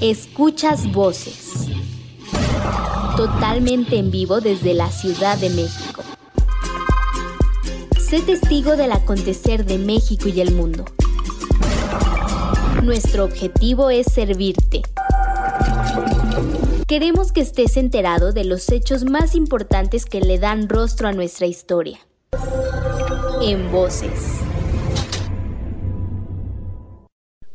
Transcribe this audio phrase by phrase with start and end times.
[0.00, 1.68] Escuchas voces.
[3.18, 6.02] Totalmente en vivo desde la Ciudad de México.
[7.98, 10.86] Sé testigo del acontecer de México y el mundo.
[12.82, 14.80] Nuestro objetivo es servirte.
[16.86, 21.46] Queremos que estés enterado de los hechos más importantes que le dan rostro a nuestra
[21.46, 21.98] historia.
[23.42, 24.40] En voces.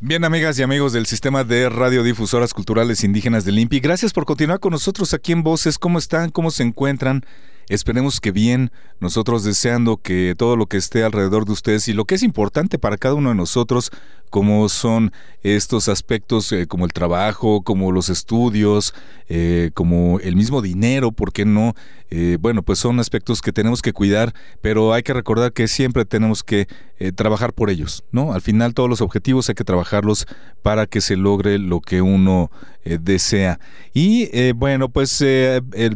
[0.00, 4.60] Bien, amigas y amigos del sistema de radiodifusoras culturales indígenas del INPI, gracias por continuar
[4.60, 5.76] con nosotros aquí en Voces.
[5.76, 6.30] ¿Cómo están?
[6.30, 7.24] ¿Cómo se encuentran?
[7.68, 12.06] Esperemos que bien, nosotros deseando que todo lo que esté alrededor de ustedes y lo
[12.06, 13.90] que es importante para cada uno de nosotros,
[14.30, 18.94] como son estos aspectos eh, como el trabajo, como los estudios,
[19.28, 21.74] eh, como el mismo dinero, ¿por qué no?
[22.10, 26.04] Eh, bueno, pues son aspectos que tenemos que cuidar, pero hay que recordar que siempre
[26.04, 26.66] tenemos que
[27.14, 28.32] trabajar por ellos, ¿no?
[28.32, 30.26] Al final todos los objetivos hay que trabajarlos
[30.62, 32.50] para que se logre lo que uno
[32.84, 33.60] desea.
[33.94, 35.24] Y bueno, pues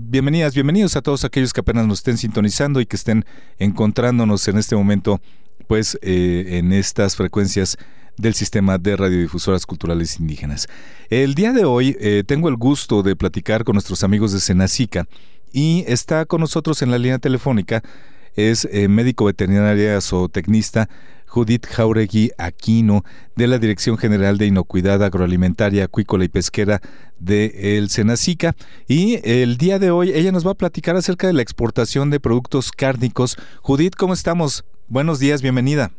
[0.00, 3.24] bienvenidas, bienvenidos a todos aquellos que apenas nos estén sintonizando y que estén
[3.58, 5.20] encontrándonos en este momento,
[5.66, 7.78] pues en estas frecuencias
[8.16, 10.68] del sistema de radiodifusoras culturales indígenas.
[11.08, 15.06] El día de hoy eh, tengo el gusto de platicar con nuestros amigos de Senacica
[15.52, 17.82] y está con nosotros en la línea telefónica
[18.34, 20.88] es eh, médico veterinaria zootecnista
[21.32, 23.04] Judith Jauregui Aquino
[23.36, 26.82] de la Dirección General de Inocuidad Agroalimentaria, Acuícola y Pesquera
[27.18, 28.54] de el Senacica
[28.86, 32.20] y el día de hoy ella nos va a platicar acerca de la exportación de
[32.20, 33.38] productos cárnicos.
[33.62, 34.66] Judith, ¿cómo estamos?
[34.88, 35.90] Buenos días, bienvenida.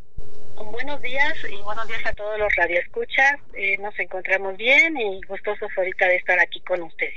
[0.71, 3.39] Buenos días y buenos días a todos los radioescuchas.
[3.55, 7.13] Eh, nos encontramos bien y gustosos ahorita de estar aquí con ustedes.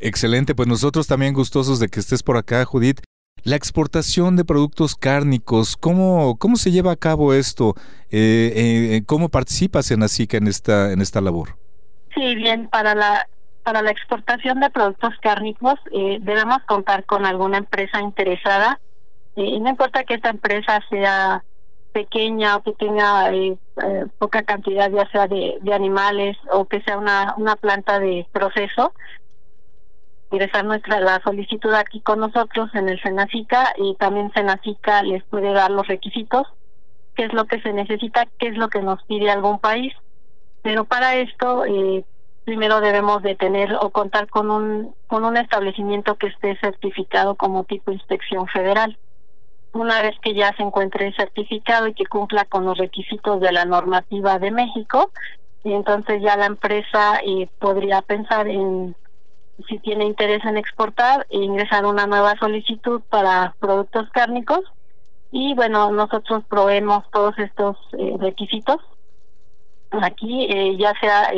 [0.00, 3.00] Excelente, pues nosotros también gustosos de que estés por acá, Judith.
[3.48, 7.72] La exportación de productos cárnicos, ¿cómo, cómo se lleva a cabo esto?
[8.10, 11.56] Eh, eh, ¿Cómo participas en ASICA en esta, en esta labor?
[12.14, 13.26] Sí, bien, para la,
[13.62, 18.80] para la exportación de productos cárnicos debemos contar con alguna empresa interesada.
[19.34, 21.42] no importa que esta empresa sea
[21.92, 26.82] pequeña o que tenga eh, eh, poca cantidad ya sea de, de, animales o que
[26.82, 28.92] sea una, una planta de proceso
[30.30, 35.52] ingresar nuestra la solicitud aquí con nosotros en el Senacica y también Senacica les puede
[35.52, 36.46] dar los requisitos
[37.14, 39.92] qué es lo que se necesita qué es lo que nos pide algún país.
[40.62, 42.04] Pero para esto eh,
[42.44, 47.64] primero debemos de tener o contar con un con un establecimiento que esté certificado como
[47.64, 48.96] tipo inspección federal.
[49.72, 53.64] Una vez que ya se encuentre certificado y que cumpla con los requisitos de la
[53.64, 55.10] normativa de México,
[55.62, 58.96] y entonces ya la empresa eh, podría pensar en
[59.66, 64.60] si tiene interés en exportar e ingresar una nueva solicitud para productos cárnicos
[65.30, 68.76] y bueno nosotros proveemos todos estos eh, requisitos
[69.90, 71.30] aquí eh, ya sea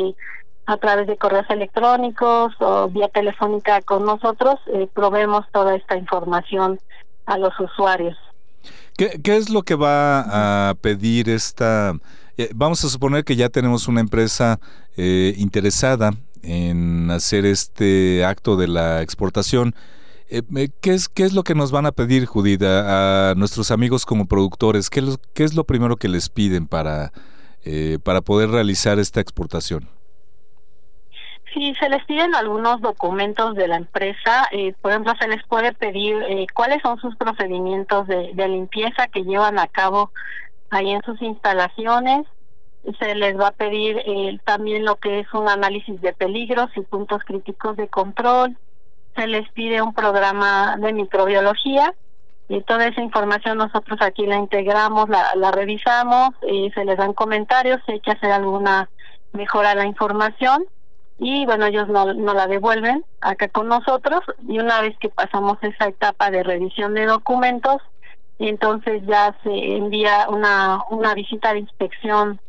[0.65, 4.59] a través de correos electrónicos o vía telefónica con nosotros
[4.93, 6.79] proveemos toda esta información
[7.25, 8.17] a los usuarios.
[8.97, 11.93] ¿Qué, ¿Qué, es lo que va a pedir esta...
[12.37, 14.59] Eh, vamos a suponer que ya tenemos una empresa
[14.97, 16.11] eh, interesada
[16.43, 19.75] en hacer este acto de la exportación.
[20.29, 20.41] Eh,
[20.81, 24.25] ¿qué, es, ¿Qué es lo que nos van a pedir, Judith, a, nuestros amigos como
[24.27, 24.89] productores?
[24.89, 25.03] ¿Qué,
[25.33, 27.11] ¿Qué, es lo primero que les piden para,
[28.03, 29.89] para poder realizar esta exportación?
[31.53, 34.47] Sí, se les piden algunos documentos de la empresa.
[34.51, 39.23] Eh, por ejemplo, se les puede pedir eh, cuáles son sus procedimientos de, limpieza que
[39.23, 40.11] llevan a cabo
[40.69, 42.25] ahí en sus instalaciones.
[42.99, 46.81] Se les va a pedir eh, también lo que es un análisis de peligros y
[46.81, 48.57] puntos críticos de control.
[49.15, 51.93] Se les pide un programa de microbiología.
[52.49, 57.13] Y toda esa información nosotros aquí la integramos, la, la revisamos, y se les dan
[57.13, 58.89] comentarios si hay que hacer alguna
[59.31, 60.65] mejora a la información
[61.23, 65.59] y bueno, ellos no, no la devuelven acá con nosotros y una vez que pasamos
[65.61, 67.77] esa etapa de revisión de documentos,
[68.39, 72.41] entonces ya se envía una, una visita de inspección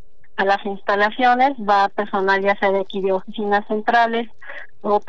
[0.42, 4.28] a las instalaciones, va personal ya sea de aquí de oficinas centrales
[4.82, 5.00] o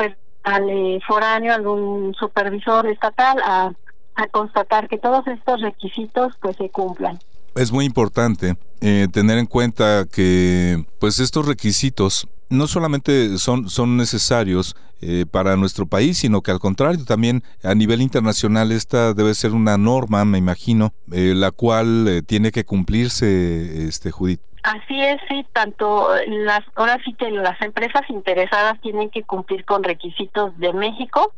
[0.44, 3.74] al eh, foráneo, algún supervisor estatal a,
[4.15, 7.19] a constatar que todos estos requisitos pues se cumplan.
[7.56, 13.97] Es muy importante eh, tener en cuenta que pues estos requisitos no solamente son, son
[13.97, 19.33] necesarios eh, para nuestro país, sino que al contrario, también a nivel internacional esta debe
[19.33, 24.39] ser una norma, me imagino, eh, la cual eh, tiene que cumplirse, este Judith.
[24.63, 29.83] Así es, sí, tanto las, ahora sí que las empresas interesadas tienen que cumplir con
[29.83, 31.33] requisitos de México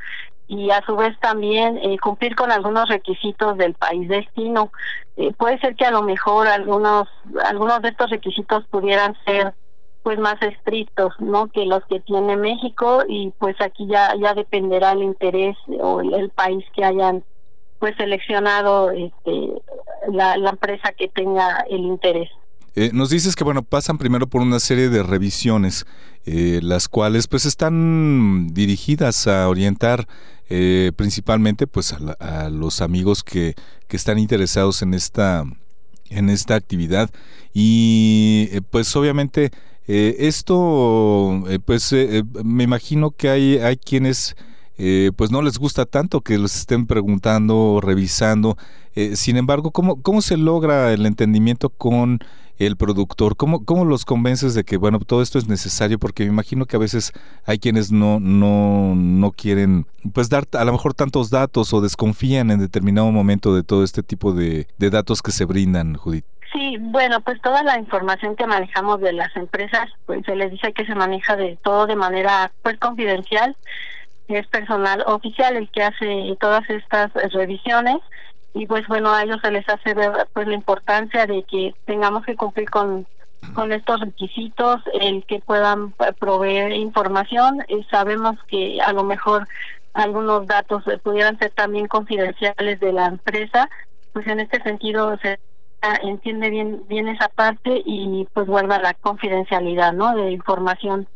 [0.48, 4.72] y a su vez también cumplir con algunos requisitos del país destino.
[5.38, 7.07] puede ser que a lo mejor algunos
[7.45, 9.56] algunos de estos requisitos pudieran ser
[10.04, 14.92] pues más estrictos no que los que tiene México y pues aquí ya ya dependerá
[14.92, 17.24] el interés o el, país que hayan
[17.80, 19.50] pues seleccionado este
[20.12, 22.30] la empresa que tenga el interés
[22.77, 25.86] eh, nos dices que bueno pasan primero por una serie de revisiones
[26.25, 30.10] eh, las cuales pues están dirigidas a orientar
[30.50, 33.56] eh, principalmente pues a, los amigos que,
[33.88, 35.45] que están interesados en esta
[36.10, 37.10] en esta actividad
[37.54, 39.51] y pues obviamente
[39.88, 41.94] esto, pues
[42.44, 44.36] me imagino que hay, hay quienes
[45.16, 48.57] pues no les gusta tanto que los estén preguntando, revisando.
[49.13, 52.19] sin embargo, ¿cómo, ¿cómo se logra el entendimiento con
[52.57, 53.36] el productor?
[53.36, 56.00] ¿Cómo, ¿Cómo los convences de que, bueno, todo esto es necesario?
[56.00, 57.12] Porque me imagino que a veces
[57.46, 62.52] hay quienes no, no, no quieren, pues, dar a lo mejor tantos datos o desconfían
[62.52, 66.25] en determinado momento de todo este tipo de, de datos que se brindan, Judith.
[66.54, 70.72] Sí, bueno, pues toda la información que manejamos de las empresas, pues se les dice
[70.72, 73.57] que se maneja de todo de manera pues confidencial.
[74.30, 77.98] Es personal oficial el que hace todas estas revisiones
[78.56, 82.25] y pues bueno, a ellos se les hace ver pues la importancia de que tengamos
[82.25, 83.06] que cumplir con
[83.54, 87.63] con estos requisitos, el que puedan proveer información.
[87.68, 89.48] Y sabemos que a lo mejor
[89.94, 93.69] algunos datos pudieran ser también confidenciales de la empresa,
[94.13, 95.38] pues en este sentido se
[96.02, 101.07] entiende bien bien esa parte y pues guarda la confidencialidad no de información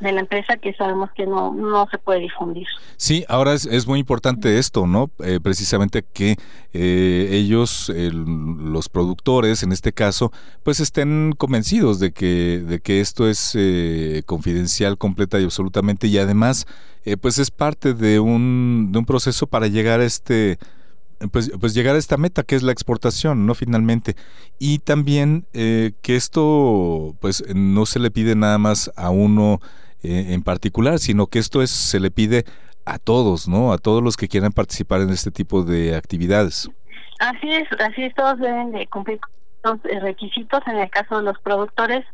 [0.00, 2.66] de la empresa que sabemos que no, no se puede difundir.
[2.96, 5.10] Sí, ahora es, es muy importante esto, ¿no?
[5.24, 6.36] Eh, precisamente que
[6.72, 10.32] eh, ellos, los productores en este caso,
[10.62, 16.18] pues estén convencidos de que, de que esto es eh, confidencial completa y absolutamente y
[16.18, 16.66] además
[17.20, 20.58] pues es parte de un, de un proceso para llegar a este
[21.30, 23.54] pues, pues llegar a esta meta que es la exportación, ¿no?
[23.54, 24.16] Finalmente.
[24.58, 29.60] Y también eh, que esto pues no se le pide nada más a uno
[30.02, 32.44] eh, en particular, sino que esto es, se le pide
[32.84, 33.72] a todos, ¿no?
[33.72, 36.70] A todos los que quieran participar en este tipo de actividades.
[37.18, 39.18] Así es, así es, todos deben de cumplir
[39.64, 40.60] los eh, requisitos.
[40.66, 42.04] En el caso de los productores,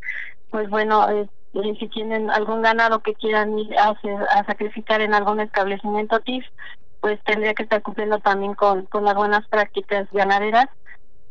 [0.51, 1.07] pues bueno,
[1.53, 6.45] si tienen algún ganado que quieran ir a, a sacrificar en algún establecimiento TIF,
[7.01, 10.69] pues tendría que estar cumpliendo también con, con las buenas prácticas ganaderas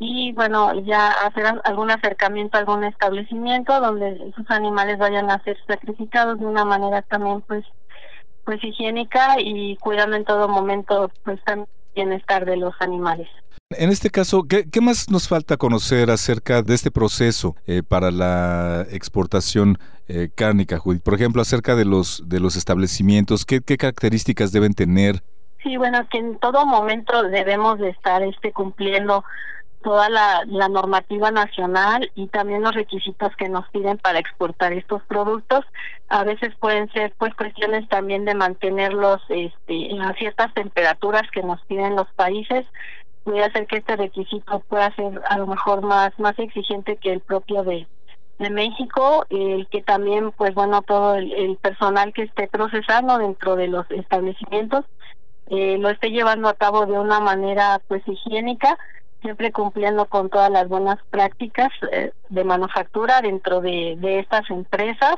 [0.03, 5.56] y bueno, ya hacer algún acercamiento a algún establecimiento donde sus animales vayan a ser
[5.68, 7.63] sacrificados de una manera también pues
[8.44, 13.27] pues higiénica y cuidando en todo momento pues también el bienestar de los animales.
[13.69, 18.09] En este caso, ¿qué, ¿qué, más nos falta conocer acerca de este proceso eh, para
[18.09, 19.77] la exportación
[20.07, 21.03] eh, cárnica, Judith?
[21.03, 25.21] Por ejemplo, acerca de los de los establecimientos, ¿qué, ¿qué, características deben tener?
[25.62, 29.24] Sí, bueno, que en todo momento debemos de estar este cumpliendo
[29.81, 35.65] toda la, normativa nacional y también los requisitos que nos piden para exportar estos productos.
[36.09, 41.61] A veces pueden ser pues cuestiones también de mantenerlos este, a ciertas temperaturas que nos
[41.65, 42.65] piden los países.
[43.23, 47.19] Puede hacer que este requisito pueda ser a lo mejor más más exigente que el
[47.19, 47.87] propio de,
[48.39, 53.67] de México, el que también, pues bueno, todo el personal que esté procesando dentro de
[53.67, 54.85] los establecimientos
[55.51, 58.77] eh, lo esté llevando a cabo de una manera pues higiénica,
[59.21, 65.15] siempre cumpliendo con todas las buenas prácticas eh, de manufactura dentro de, de estas empresas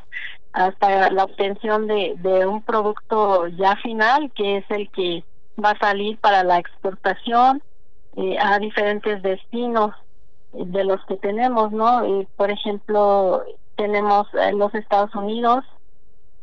[0.52, 5.24] hasta la obtención de, de un producto ya final que es el que
[5.64, 7.62] va a salir para la exportación
[8.16, 9.96] eh, a diferentes destinos
[10.54, 12.04] de los que tenemos, ¿no?
[12.36, 13.44] por ejemplo,
[13.76, 15.66] tenemos los Estados Unidos,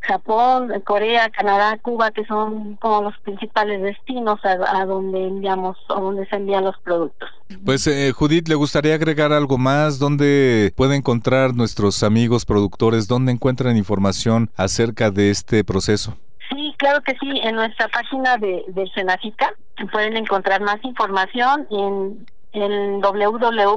[0.01, 6.27] Japón, Corea, Canadá, Cuba, que son como los principales destinos a, donde enviamos o donde
[6.27, 7.29] se envían los productos.
[7.65, 9.99] Pues eh, Judith, ¿le gustaría agregar algo más?
[9.99, 13.09] ¿Dónde puede encontrar nuestros amigos productores?
[13.09, 16.17] ¿Dónde encuentran información acerca de este proceso?
[16.49, 17.41] Sí, claro que sí.
[17.43, 19.53] En nuestra página de, de Senacica
[19.93, 23.69] pueden encontrar más información en, en www.go.mx,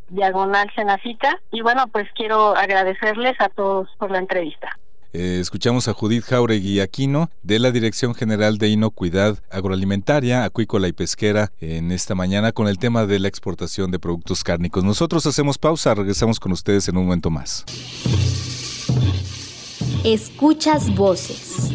[0.08, 4.76] diagonal Senacica y bueno pues quiero agradecerles a todos por la entrevista.
[5.16, 10.92] Eh, escuchamos a Judith Jauregui Aquino de la Dirección General de Inocuidad Agroalimentaria, Acuícola y
[10.92, 14.82] Pesquera en esta mañana con el tema de la exportación de productos cárnicos.
[14.82, 17.64] Nosotros hacemos pausa, regresamos con ustedes en un momento más.
[20.02, 21.70] Escuchas voces.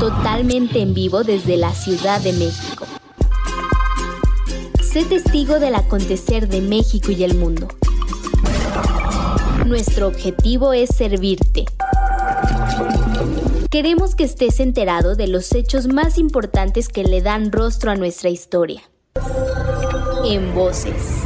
[0.00, 2.86] Totalmente en vivo desde la Ciudad de México.
[4.82, 7.68] Sé testigo del acontecer de México y el mundo.
[9.66, 11.64] Nuestro objetivo es servirte.
[13.70, 18.30] Queremos que estés enterado de los hechos más importantes que le dan rostro a nuestra
[18.30, 18.82] historia.
[20.24, 21.24] En voces.